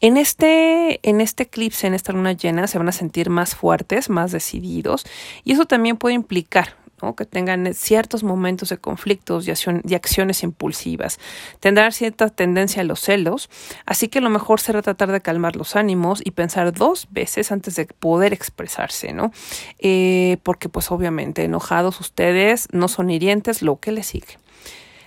en 0.01 0.17
este, 0.17 1.01
en 1.09 1.21
este 1.21 1.45
eclipse, 1.45 1.87
en 1.87 1.95
esta 1.95 2.13
luna 2.13 2.33
llena, 2.33 2.67
se 2.67 2.79
van 2.79 2.89
a 2.89 2.93
sentir 2.93 3.31
más 3.31 3.55
fuertes, 3.55 4.11
más 4.11 4.33
decididos, 4.33 5.05
y 5.45 5.53
eso 5.53 5.67
también 5.67 5.97
puede 5.97 6.15
implicar 6.15 6.82
que 7.17 7.27
tengan 7.27 7.75
ciertos 7.75 8.23
momentos 8.23 8.69
de 8.69 8.79
conflictos 8.79 9.47
y, 9.47 9.95
acciones 9.95 10.43
impulsivas. 10.43 11.19
Tendrán 11.61 11.93
cierta 11.93 12.29
tendencia 12.29 12.83
a 12.83 12.85
los 12.85 13.01
celos, 13.01 13.51
así 13.85 14.09
que 14.09 14.21
lo 14.21 14.31
mejor 14.31 14.61
será 14.61 14.83
tratar 14.83 15.11
de 15.11 15.21
calmar 15.21 15.57
los 15.57 15.77
ánimos 15.77 16.23
y 16.25 16.31
pensar 16.31 16.73
dos 16.73 17.09
veces 17.11 17.53
antes 17.53 17.75
de 17.75 17.87
poder 17.87 18.33
expresarse, 18.33 19.13
¿no? 19.13 19.33
Eh, 19.79 20.39
porque 20.43 20.69
pues 20.69 20.91
obviamente 20.91 21.45
enojados 21.45 22.01
ustedes 22.01 22.69
no 22.73 22.89
son 22.89 23.11
hirientes, 23.11 23.63
lo 23.63 23.81
que 23.81 23.93
les 23.93 24.07
sigue. 24.07 24.39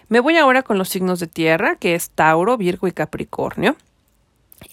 Me 0.08 0.20
voy 0.20 0.38
ahora 0.38 0.62
con 0.62 0.78
los 0.78 0.90
signos 0.90 1.20
de 1.20 1.28
tierra, 1.28 1.78
que 1.78 1.96
es 1.96 2.12
Tauro, 2.12 2.58
Virgo 2.58 2.88
y 2.88 2.92
Capricornio. 2.92 3.76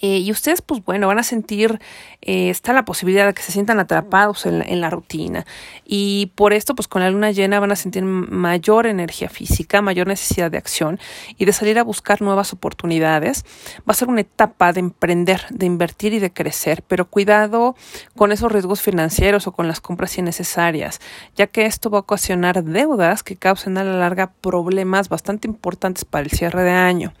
Eh, 0.01 0.19
y 0.19 0.31
ustedes, 0.31 0.61
pues 0.61 0.83
bueno, 0.83 1.07
van 1.07 1.19
a 1.19 1.23
sentir, 1.23 1.79
eh, 2.21 2.49
está 2.49 2.73
la 2.73 2.85
posibilidad 2.85 3.25
de 3.25 3.33
que 3.33 3.41
se 3.41 3.51
sientan 3.51 3.79
atrapados 3.79 4.45
en 4.45 4.59
la, 4.59 4.65
en 4.65 4.81
la, 4.81 4.89
rutina. 4.89 5.45
Y 5.85 6.31
por 6.35 6.53
esto, 6.53 6.73
pues 6.75 6.87
con 6.87 7.01
la 7.01 7.09
luna 7.09 7.31
llena 7.31 7.59
van 7.59 7.71
a 7.71 7.75
sentir 7.75 8.03
mayor 8.03 8.87
energía 8.87 9.29
física, 9.29 9.81
mayor 9.81 10.07
necesidad 10.07 10.49
de 10.51 10.57
acción 10.57 10.99
y 11.37 11.45
de 11.45 11.53
salir 11.53 11.79
a 11.79 11.83
buscar 11.83 12.21
nuevas 12.21 12.53
oportunidades. 12.53 13.45
Va 13.79 13.91
a 13.91 13.93
ser 13.93 14.07
una 14.09 14.21
etapa 14.21 14.73
de 14.73 14.79
emprender, 14.79 15.45
de 15.49 15.65
invertir 15.65 16.13
y 16.13 16.19
de 16.19 16.33
crecer, 16.33 16.83
pero 16.87 17.09
cuidado 17.09 17.75
con 18.15 18.31
esos 18.31 18.51
riesgos 18.51 18.81
financieros 18.81 19.47
o 19.47 19.51
con 19.51 19.67
las 19.67 19.81
compras 19.81 20.17
innecesarias, 20.17 20.99
ya 21.35 21.47
que 21.47 21.65
esto 21.65 21.89
va 21.89 21.99
a 21.99 22.01
ocasionar 22.01 22.63
deudas 22.63 23.23
que 23.23 23.35
causen 23.35 23.77
a 23.77 23.83
la 23.83 23.97
larga 23.97 24.31
problemas 24.41 25.09
bastante 25.09 25.47
importantes 25.47 26.05
para 26.05 26.23
el 26.23 26.31
cierre 26.31 26.63
de 26.63 26.71
año. 26.71 27.13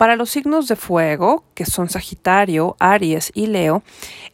Para 0.00 0.16
los 0.16 0.30
signos 0.30 0.66
de 0.66 0.76
fuego, 0.76 1.44
que 1.54 1.66
son 1.66 1.90
Sagitario, 1.90 2.74
Aries 2.78 3.32
y 3.34 3.48
Leo, 3.48 3.82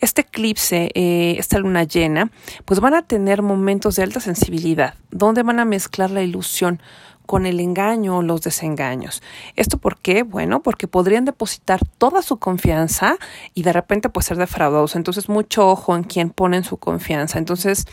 este 0.00 0.20
eclipse, 0.20 0.92
eh, 0.94 1.34
esta 1.40 1.58
luna 1.58 1.82
llena, 1.82 2.30
pues 2.64 2.78
van 2.78 2.94
a 2.94 3.02
tener 3.02 3.42
momentos 3.42 3.96
de 3.96 4.04
alta 4.04 4.20
sensibilidad, 4.20 4.94
donde 5.10 5.42
van 5.42 5.58
a 5.58 5.64
mezclar 5.64 6.12
la 6.12 6.22
ilusión 6.22 6.80
con 7.26 7.44
el 7.44 7.60
engaño 7.60 8.18
o 8.18 8.22
los 8.22 8.40
desengaños. 8.42 9.22
¿Esto 9.56 9.78
por 9.78 9.98
qué? 9.98 10.22
Bueno, 10.22 10.62
porque 10.62 10.88
podrían 10.88 11.24
depositar 11.24 11.80
toda 11.98 12.22
su 12.22 12.38
confianza 12.38 13.18
y 13.54 13.62
de 13.62 13.72
repente 13.72 14.08
pues 14.08 14.26
ser 14.26 14.36
defraudados. 14.36 14.96
Entonces, 14.96 15.28
mucho 15.28 15.68
ojo 15.68 15.96
en 15.96 16.04
quién 16.04 16.30
ponen 16.30 16.64
su 16.64 16.76
confianza. 16.76 17.38
Entonces, 17.38 17.86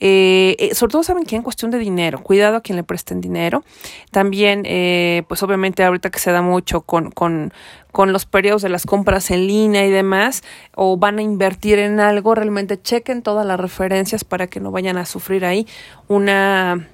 eh, 0.00 0.56
eh, 0.58 0.74
sobre 0.74 0.92
todo 0.92 1.02
saben 1.02 1.24
que 1.24 1.36
en 1.36 1.42
cuestión 1.42 1.70
de 1.70 1.78
dinero, 1.78 2.22
cuidado 2.22 2.56
a 2.56 2.60
quien 2.60 2.76
le 2.76 2.82
presten 2.82 3.20
dinero. 3.20 3.64
También, 4.10 4.62
eh, 4.66 5.22
pues 5.28 5.42
obviamente 5.42 5.84
ahorita 5.84 6.10
que 6.10 6.18
se 6.18 6.32
da 6.32 6.42
mucho 6.42 6.82
con, 6.82 7.10
con, 7.10 7.52
con 7.92 8.12
los 8.12 8.26
periodos 8.26 8.62
de 8.62 8.68
las 8.68 8.86
compras 8.86 9.30
en 9.30 9.46
línea 9.46 9.86
y 9.86 9.90
demás, 9.90 10.42
o 10.74 10.96
van 10.96 11.18
a 11.18 11.22
invertir 11.22 11.78
en 11.78 12.00
algo, 12.00 12.34
realmente 12.34 12.80
chequen 12.80 13.22
todas 13.22 13.46
las 13.46 13.58
referencias 13.58 14.24
para 14.24 14.46
que 14.46 14.60
no 14.60 14.70
vayan 14.70 14.96
a 14.96 15.04
sufrir 15.04 15.44
ahí 15.44 15.66
una 16.08 16.88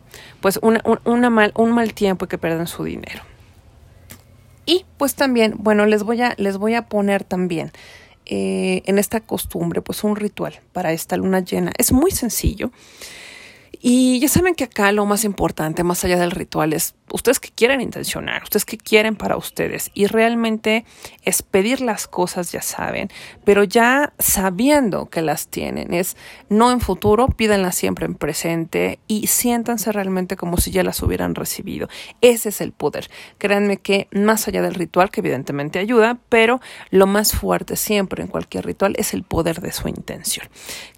pues 0.47 0.61
una, 0.63 1.29
mal, 1.29 1.51
un 1.57 1.73
mal 1.73 1.93
tiempo 1.93 2.27
y 2.27 2.29
que 2.29 2.39
pierdan 2.39 2.69
su 2.69 2.85
dinero. 2.85 3.21
Y 4.65 4.85
pues 4.97 5.17
también, 5.17 5.57
bueno, 5.59 5.87
les 5.87 6.05
voy 6.05 6.23
a, 6.23 6.35
les 6.37 6.57
voy 6.57 6.75
a 6.75 6.83
poner 6.83 7.25
también 7.25 7.73
eh, 8.27 8.81
en 8.87 9.01
esta 9.01 9.19
costumbre, 9.19 9.83
pues 9.83 10.05
un 10.05 10.15
ritual 10.15 10.61
para 10.73 10.93
esta 10.93 11.17
luna 11.17 11.41
llena. 11.41 11.73
Es 11.79 11.91
muy 11.91 12.13
sencillo. 12.13 12.71
Y 13.81 14.21
ya 14.21 14.29
saben 14.29 14.55
que 14.55 14.65
acá 14.65 14.93
lo 14.93 15.07
más 15.07 15.25
importante, 15.25 15.85
más 15.85 16.05
allá 16.05 16.19
del 16.19 16.31
ritual, 16.31 16.73
es 16.73 16.95
ustedes 17.13 17.41
que 17.41 17.51
quieren 17.51 17.81
intencionar, 17.81 18.43
ustedes 18.43 18.65
que 18.65 18.79
quieren 18.79 19.17
para 19.17 19.37
ustedes. 19.37 19.91
Y 19.95 20.07
realmente 20.07 20.85
es 21.23 21.43
pedir 21.43 21.81
las 21.81 22.07
cosas, 22.07 22.53
ya 22.53 22.63
saben, 22.63 23.09
pero 23.45 23.65
ya 23.65 24.13
sabiendo 24.19 25.07
que 25.07 25.23
las 25.23 25.49
tienen. 25.49 25.95
Es 25.95 26.17
no 26.49 26.73
en 26.73 26.81
futuro, 26.81 27.29
pídanlas 27.29 27.77
siempre 27.77 28.07
en 28.07 28.15
presente 28.15 28.99
y 29.07 29.29
siéntanse 29.29 29.93
realmente 29.93 30.37
como 30.37 30.57
si 30.57 30.71
ya 30.71 30.83
las 30.83 31.03
hubieran 31.03 31.35
recibido. 31.35 31.89
Ese 32.21 32.49
es 32.49 32.61
el 32.61 32.73
poder. 32.73 33.09
Créanme 33.39 33.79
que 33.79 34.09
más 34.13 34.49
allá 34.49 34.63
del 34.63 34.75
ritual, 34.75 35.11
que 35.11 35.21
evidentemente 35.21 35.79
ayuda, 35.79 36.19
pero 36.29 36.61
lo 36.91 37.07
más 37.07 37.33
fuerte 37.33 37.77
siempre 37.77 38.23
en 38.23 38.29
cualquier 38.29 38.65
ritual 38.67 38.95
es 38.99 39.15
el 39.15 39.23
poder 39.23 39.61
de 39.61 39.73
su 39.73 39.89
intención. 39.89 40.49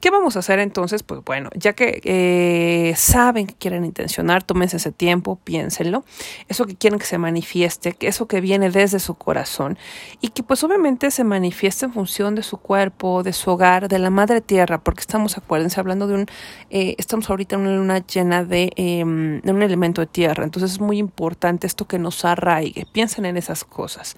¿Qué 0.00 0.10
vamos 0.10 0.36
a 0.36 0.40
hacer 0.40 0.58
entonces? 0.58 1.02
Pues 1.02 1.22
bueno, 1.24 1.50
ya 1.54 1.74
que 1.74 2.00
eh, 2.04 2.67
saben 2.96 3.46
que 3.46 3.54
quieren 3.54 3.84
intencionar, 3.84 4.42
tómense 4.42 4.76
ese 4.76 4.92
tiempo, 4.92 5.38
piénsenlo. 5.42 6.04
Eso 6.48 6.66
que 6.66 6.76
quieren 6.76 6.98
que 6.98 7.06
se 7.06 7.18
manifieste, 7.18 7.92
que 7.92 8.08
eso 8.08 8.26
que 8.26 8.40
viene 8.40 8.70
desde 8.70 8.98
su 8.98 9.14
corazón 9.14 9.78
y 10.20 10.28
que 10.28 10.42
pues 10.42 10.64
obviamente 10.64 11.10
se 11.10 11.24
manifieste 11.24 11.86
en 11.86 11.92
función 11.92 12.34
de 12.34 12.42
su 12.42 12.58
cuerpo, 12.58 13.22
de 13.22 13.32
su 13.32 13.50
hogar, 13.50 13.88
de 13.88 13.98
la 13.98 14.10
madre 14.10 14.40
tierra, 14.40 14.78
porque 14.78 15.00
estamos, 15.00 15.36
acuérdense, 15.36 15.80
hablando 15.80 16.06
de 16.06 16.14
un, 16.14 16.26
eh, 16.70 16.94
estamos 16.98 17.28
ahorita 17.30 17.56
en 17.56 17.62
una 17.62 17.76
luna 17.76 18.06
llena 18.06 18.46
em, 18.50 19.40
de 19.40 19.52
un 19.52 19.62
elemento 19.62 20.00
de 20.00 20.06
tierra, 20.06 20.44
entonces 20.44 20.72
es 20.72 20.80
muy 20.80 20.98
importante 20.98 21.66
esto 21.66 21.86
que 21.86 21.98
nos 21.98 22.24
arraigue, 22.24 22.86
piensen 22.92 23.24
en 23.24 23.36
esas 23.36 23.64
cosas. 23.64 24.16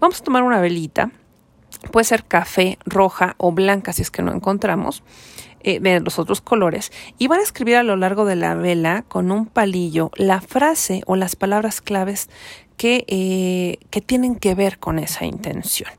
Vamos 0.00 0.20
a 0.20 0.24
tomar 0.24 0.42
una 0.42 0.60
velita, 0.60 1.10
puede 1.90 2.04
ser 2.04 2.24
café, 2.24 2.78
roja 2.84 3.34
o 3.38 3.52
blanca 3.52 3.92
si 3.92 4.02
es 4.02 4.10
que 4.10 4.22
no 4.22 4.32
encontramos 4.32 5.02
eh, 5.64 5.80
de 5.80 6.00
los 6.00 6.18
otros 6.18 6.40
colores 6.40 6.92
y 7.18 7.28
van 7.28 7.40
a 7.40 7.42
escribir 7.42 7.76
a 7.76 7.82
lo 7.82 7.96
largo 7.96 8.24
de 8.24 8.36
la 8.36 8.54
vela 8.54 9.04
con 9.08 9.30
un 9.30 9.46
palillo 9.46 10.10
la 10.16 10.40
frase 10.40 11.02
o 11.06 11.16
las 11.16 11.36
palabras 11.36 11.80
claves 11.80 12.28
que, 12.76 13.04
eh, 13.08 13.78
que 13.90 14.00
tienen 14.00 14.36
que 14.36 14.54
ver 14.54 14.78
con 14.78 14.98
esa 14.98 15.24
intención. 15.24 15.90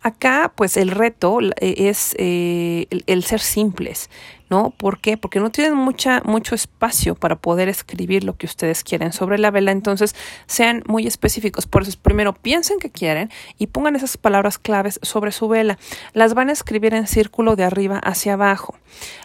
Acá, 0.00 0.52
pues 0.54 0.76
el 0.76 0.92
reto 0.92 1.40
eh, 1.40 1.74
es 1.88 2.14
eh, 2.18 2.86
el, 3.06 3.24
ser 3.24 3.40
simples, 3.40 4.10
¿no? 4.48 4.70
¿Por 4.70 5.00
qué? 5.00 5.16
Porque 5.16 5.40
no 5.40 5.50
tienen 5.50 5.74
mucha, 5.74 6.22
mucho 6.24 6.54
espacio 6.54 7.16
para 7.16 7.34
poder 7.34 7.68
escribir 7.68 8.22
lo 8.22 8.36
que 8.36 8.46
ustedes 8.46 8.84
quieren 8.84 9.12
sobre 9.12 9.38
la 9.38 9.50
vela, 9.50 9.72
entonces 9.72 10.14
sean 10.46 10.84
muy 10.86 11.08
específicos. 11.08 11.66
Por 11.66 11.82
eso, 11.82 11.98
primero 12.00 12.32
piensen 12.32 12.78
que 12.78 12.90
quieren 12.90 13.30
y 13.58 13.66
pongan 13.66 13.96
esas 13.96 14.16
palabras 14.16 14.56
claves 14.58 15.00
sobre 15.02 15.32
su 15.32 15.48
vela. 15.48 15.78
Las 16.12 16.32
van 16.32 16.48
a 16.48 16.52
escribir 16.52 16.94
en 16.94 17.08
círculo 17.08 17.56
de 17.56 17.64
arriba 17.64 17.98
hacia 17.98 18.34
abajo. 18.34 18.76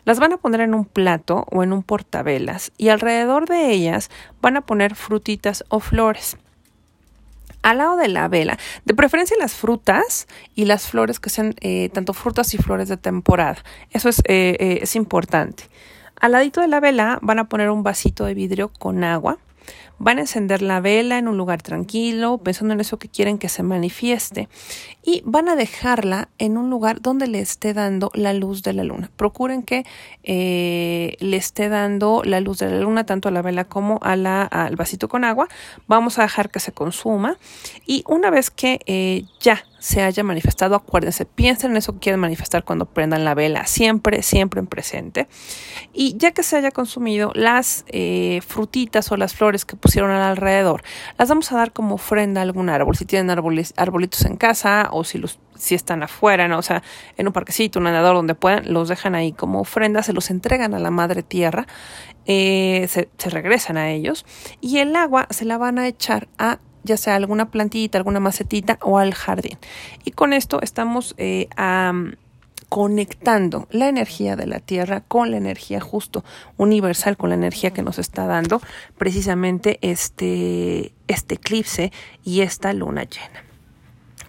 Las 0.06 0.20
van 0.20 0.34
a 0.34 0.38
poner 0.38 0.62
en 0.62 0.74
un 0.74 0.86
plato 0.86 1.46
o 1.52 1.62
en 1.62 1.72
un 1.72 1.84
portavelas 1.84 2.72
y 2.80 2.90
alrededor 2.90 3.48
de 3.48 3.72
ellas 3.72 4.10
van 4.42 4.58
a 4.58 4.62
poner 4.62 4.96
frutitas 4.96 5.64
o 5.70 5.80
flores 5.80 6.36
al 7.64 7.80
lado 7.80 7.96
de 7.96 8.08
la 8.08 8.28
vela. 8.28 8.60
De 8.86 8.94
preferencia 8.94 9.36
las 9.40 9.54
frutas 9.56 10.28
y 10.54 10.66
las 10.66 10.88
flores 10.88 11.20
que 11.20 11.30
sean 11.30 11.56
eh, 11.62 11.90
tanto 11.92 12.14
frutas 12.14 12.54
y 12.54 12.58
flores 12.58 12.90
de 12.90 12.98
temporada. 12.98 13.58
Eso 13.90 14.10
es, 14.10 14.20
eh, 14.20 14.56
eh, 14.60 14.80
es 14.82 14.96
importante. 14.96 15.64
Al 16.20 16.34
ladito 16.34 16.62
de 16.62 16.68
la 16.68 16.80
vela 16.80 17.18
van 17.22 17.40
a 17.40 17.50
poner 17.50 17.70
un 17.70 17.84
vasito 17.84 18.26
de 18.26 18.34
vidrio 18.34 18.70
con 18.70 19.04
agua 19.04 19.40
Van 20.00 20.18
a 20.18 20.22
encender 20.22 20.62
la 20.62 20.82
vela 20.82 21.18
en 21.18 21.28
un 21.28 21.38
lugar 21.38 21.62
tranquilo, 21.62 22.38
pensando 22.40 22.74
en 22.74 22.80
eso 22.80 22.98
que 22.98 23.10
quieren 23.10 23.38
que 23.38 23.50
se 23.50 23.64
manifieste, 23.64 24.50
y 25.04 25.22
van 25.26 25.50
a 25.50 25.56
dejarla 25.56 26.30
en 26.38 26.58
un 26.58 26.70
lugar 26.70 27.02
donde 27.02 27.28
le 27.28 27.40
esté 27.40 27.74
dando 27.74 28.12
la 28.14 28.34
luz 28.34 28.64
de 28.64 28.74
la 28.74 28.84
luna. 28.84 29.12
Procuren 29.16 29.64
que 29.64 29.86
eh, 30.24 31.16
le 31.20 31.38
esté 31.38 31.70
dando 31.70 32.22
la 32.24 32.40
luz 32.40 32.60
de 32.60 32.70
la 32.70 32.80
luna 32.80 33.06
tanto 33.06 33.30
a 33.30 33.32
la 33.32 33.42
vela 33.42 33.66
como 33.66 34.00
a 34.02 34.16
la, 34.16 34.44
al 34.44 34.76
vasito 34.76 35.08
con 35.08 35.24
agua. 35.24 35.48
Vamos 35.88 36.20
a 36.20 36.24
dejar 36.24 36.50
que 36.50 36.60
se 36.60 36.72
consuma 36.72 37.38
y 37.86 38.04
una 38.08 38.30
vez 38.30 38.50
que 38.50 38.80
eh, 38.86 39.24
ya 39.40 39.64
se 39.84 40.02
haya 40.02 40.24
manifestado, 40.24 40.76
acuérdense, 40.76 41.26
piensen 41.26 41.72
en 41.72 41.78
eso 41.78 41.92
que 41.92 42.00
quieren 42.00 42.22
manifestar 42.22 42.64
cuando 42.64 42.86
prendan 42.86 43.26
la 43.26 43.34
vela, 43.34 43.68
siempre, 43.68 44.24
siempre 44.24 44.62
en 44.62 44.68
presente. 44.68 45.28
Y 45.92 46.16
ya 46.16 46.32
que 46.32 46.42
se 46.42 46.56
haya 46.56 46.72
consumido, 46.72 47.34
las 47.36 47.84
eh, 47.90 48.40
frutitas 48.48 49.12
o 49.12 49.18
las 49.18 49.36
flores 49.36 49.66
que 49.66 49.76
pusieron 49.76 50.10
alrededor, 50.12 50.84
las 51.18 51.28
vamos 51.28 51.52
a 51.52 51.58
dar 51.58 51.74
como 51.74 51.96
ofrenda 51.96 52.40
a 52.40 52.44
algún 52.44 52.70
árbol. 52.70 52.96
Si 52.96 53.04
tienen 53.04 53.30
árboles, 53.30 53.74
arbolitos 53.76 54.24
en 54.24 54.38
casa 54.38 54.88
o 54.90 55.04
si 55.04 55.18
los 55.18 55.38
si 55.58 55.76
están 55.76 56.02
afuera, 56.02 56.48
¿no? 56.48 56.60
o 56.60 56.62
sea, 56.62 56.82
en 57.18 57.28
un 57.28 57.34
parquecito, 57.34 57.80
un 57.80 57.86
nadador, 57.86 58.16
donde 58.16 58.36
puedan, 58.36 58.72
los 58.72 58.88
dejan 58.88 59.16
ahí 59.16 59.34
como 59.34 59.60
ofrenda, 59.60 60.02
se 60.02 60.14
los 60.14 60.30
entregan 60.30 60.74
a 60.74 60.80
la 60.80 60.92
madre 60.92 61.24
tierra, 61.24 61.68
eh, 62.26 62.88
se, 62.90 63.10
se 63.18 63.30
regresan 63.30 63.76
a 63.76 63.92
ellos 63.92 64.26
y 64.62 64.78
el 64.78 64.96
agua 64.96 65.28
se 65.30 65.44
la 65.44 65.58
van 65.58 65.78
a 65.78 65.88
echar 65.88 66.30
a 66.38 66.60
ya 66.84 66.98
sea 66.98 67.16
alguna 67.16 67.50
plantita, 67.50 67.98
alguna 67.98 68.20
macetita 68.20 68.78
o 68.82 68.98
al 68.98 69.14
jardín. 69.14 69.58
Y 70.04 70.12
con 70.12 70.34
esto 70.34 70.60
estamos 70.62 71.16
eh, 71.18 71.48
conectando 72.70 73.68
la 73.70 73.88
energía 73.88 74.36
de 74.36 74.48
la 74.48 74.60
Tierra 74.60 75.02
con 75.02 75.32
la 75.32 75.38
energía 75.38 75.80
justo 75.80 76.24
universal, 76.58 77.18
con 77.18 77.30
la 77.30 77.36
energía 77.36 77.72
que 77.72 77.84
nos 77.84 78.00
está 78.00 78.26
dando 78.26 78.62
precisamente 78.98 79.78
este, 79.82 80.92
este 81.08 81.36
eclipse 81.36 81.92
y 82.24 82.42
esta 82.42 82.74
luna 82.74 83.04
llena. 83.04 83.44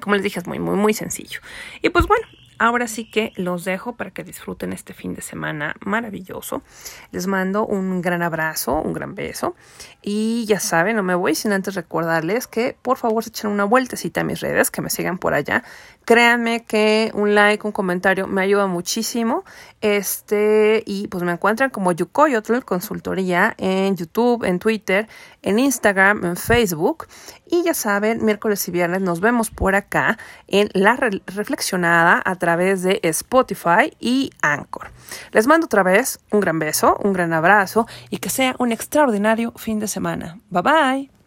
Como 0.00 0.16
les 0.16 0.24
dije, 0.24 0.40
es 0.40 0.46
muy, 0.46 0.58
muy, 0.58 0.76
muy 0.76 0.92
sencillo. 0.92 1.40
Y 1.80 1.88
pues 1.88 2.06
bueno, 2.06 2.26
Ahora 2.58 2.86
sí 2.86 3.10
que 3.10 3.32
los 3.36 3.64
dejo 3.64 3.96
para 3.96 4.10
que 4.10 4.22
disfruten 4.22 4.72
este 4.72 4.94
fin 4.94 5.14
de 5.14 5.22
semana 5.22 5.74
maravilloso. 5.80 6.62
Les 7.10 7.26
mando 7.26 7.66
un 7.66 8.00
gran 8.00 8.22
abrazo, 8.22 8.80
un 8.80 8.92
gran 8.92 9.14
beso. 9.14 9.56
Y 10.02 10.44
ya 10.46 10.60
saben, 10.60 10.96
no 10.96 11.02
me 11.02 11.14
voy 11.14 11.34
sin 11.34 11.52
antes 11.52 11.74
recordarles 11.74 12.46
que 12.46 12.76
por 12.80 12.96
favor 12.96 13.24
se 13.24 13.30
echen 13.30 13.50
una 13.50 13.64
vueltecita 13.64 14.20
a 14.20 14.24
mis 14.24 14.40
redes, 14.40 14.70
que 14.70 14.82
me 14.82 14.90
sigan 14.90 15.18
por 15.18 15.34
allá. 15.34 15.64
Créanme 16.04 16.64
que 16.64 17.10
un 17.14 17.34
like, 17.34 17.66
un 17.66 17.72
comentario 17.72 18.26
me 18.26 18.42
ayuda 18.42 18.66
muchísimo. 18.66 19.44
Este, 19.80 20.82
y 20.86 21.08
pues 21.08 21.24
me 21.24 21.32
encuentran 21.32 21.70
como 21.70 21.92
Yukoyotl 21.92 22.60
Consultoría 22.60 23.54
en 23.58 23.96
YouTube, 23.96 24.44
en 24.44 24.58
Twitter, 24.58 25.08
en 25.42 25.58
Instagram, 25.58 26.24
en 26.24 26.36
Facebook. 26.36 27.06
Y 27.54 27.62
ya 27.62 27.72
saben, 27.72 28.24
miércoles 28.24 28.66
y 28.66 28.72
viernes 28.72 29.00
nos 29.00 29.20
vemos 29.20 29.48
por 29.48 29.76
acá 29.76 30.18
en 30.48 30.70
La 30.72 30.96
Reflexionada 30.96 32.20
a 32.24 32.34
través 32.34 32.82
de 32.82 32.98
Spotify 33.04 33.96
y 34.00 34.32
Anchor. 34.42 34.90
Les 35.30 35.46
mando 35.46 35.66
otra 35.66 35.84
vez 35.84 36.18
un 36.32 36.40
gran 36.40 36.58
beso, 36.58 36.96
un 37.04 37.12
gran 37.12 37.32
abrazo 37.32 37.86
y 38.10 38.18
que 38.18 38.28
sea 38.28 38.56
un 38.58 38.72
extraordinario 38.72 39.52
fin 39.52 39.78
de 39.78 39.86
semana. 39.86 40.40
Bye 40.50 40.62
bye. 40.62 41.23